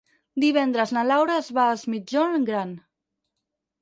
[0.43, 2.73] Divendres na Laura va a Es Migjorn Gran.